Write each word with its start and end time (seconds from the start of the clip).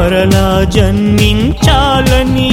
మరలా 0.00 0.44
జన్మించాలని 0.74 2.52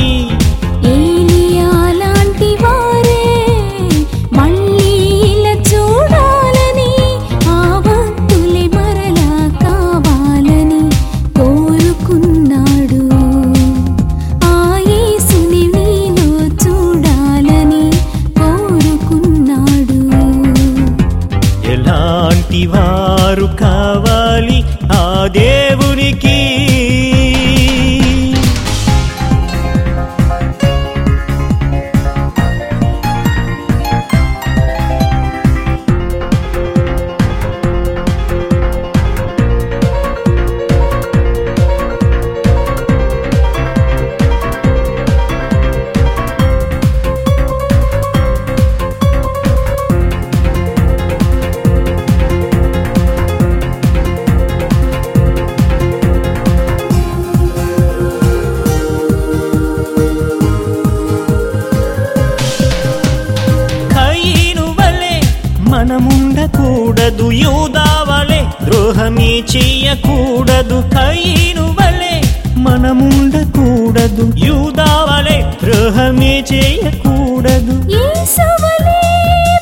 మనముండకూడదు 65.77 67.25
యూదావలే 67.41 68.39
ద్రోహమే 68.63 69.29
చెయ్యకూడదు 69.51 70.77
కయ్యను 70.95 71.65
వలే 71.79 72.15
మనముండకూడదు. 72.57 74.25
యూదావలే 74.45 75.37
ద్రోహమే 75.63 76.33
చేయకూడదు. 76.51 77.75
యేసువలే 77.93 78.99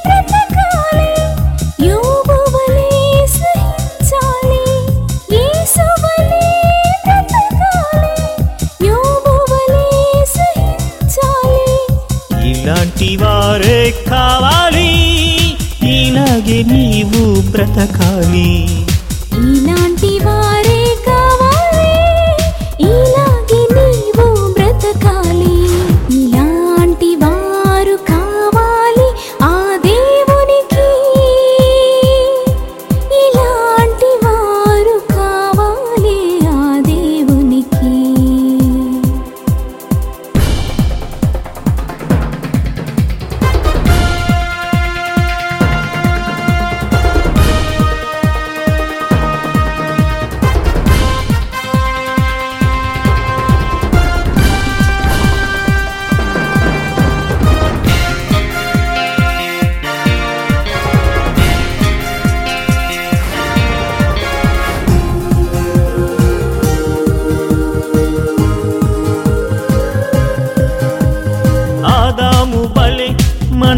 బ్రతకాలి 0.05 1.11
యోబువలే 1.85 2.89
నీవు 16.63 17.51
బ్రతకాలి. 17.51 18.67
ఇలాంటి 19.33 20.19
వారు 20.25 20.54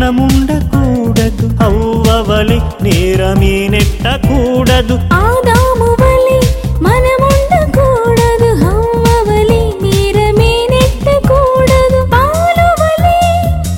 మనముండకూడదు 0.07 1.47
హవ్వ 1.61 2.05
వలె 2.27 2.59
నేరమే 2.81 3.67
నెట్టకూడదు. 3.67 4.95
ఆదాము 5.13 5.89
వలె 6.01 6.37
మనముండకూడదు. 6.85 8.49
హవ్వ 8.63 9.07
వలె 9.29 9.59
నీరమే 9.81 10.51
నెట్టకూడదు. 10.73 11.99
పాలు 12.13 12.67
వలె 12.81 13.19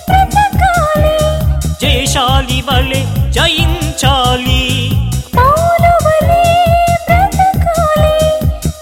బ్రతకాలి. 0.09 1.17
జయశాలి 1.81 2.59
వలె 2.69 3.01
జయించాలి. 3.31 4.61
పాలు 5.37 5.93
వలె 6.05 6.45
బ్రతకాలి. 7.07 8.15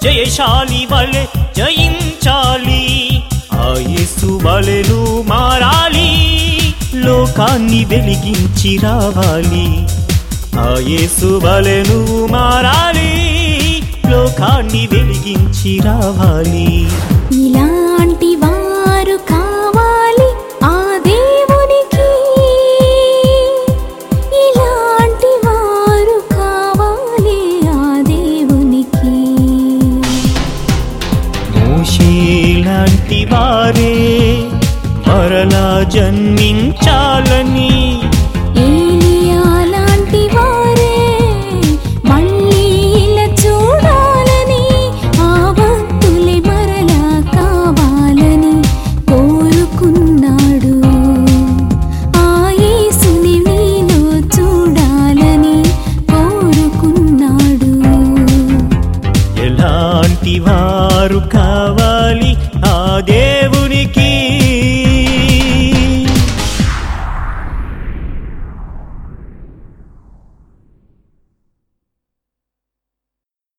జయశాలి 0.03 0.88
వలె 0.91 1.25
జయించాలి. 1.57 2.84
ఆ 3.53 3.74
యేసు 3.96 4.40
వలెను 4.44 5.02
మారాలి 5.22 5.77
లోకాన్ని 7.38 7.86
వెలిగించి 7.86 8.80
రావాలి. 8.84 9.88
ఆ 10.59 10.75
యేసు 10.80 11.42
వలెను 11.44 12.25
మారాలి. 12.25 13.14
లోకాన్ని 14.09 14.88
వెలిగించి 14.92 15.80
రావాలి. 15.86 16.88
ఇలాంటి 17.46 18.36
వారు 18.36 19.18
కావాలి 19.18 20.30
ఆ 20.63 20.98
దేవునికి. 21.07 22.10
ఇలాంటి 24.38 25.48
వారు 25.48 26.36
కావాలి 26.36 27.68
ఆ 27.69 28.01
దేవునికి. 28.01 29.16
మోషేలాంటి 31.60 33.25
వారే 33.25 33.95
మరలా 35.07 35.84
జన్మించాలని 35.84 36.87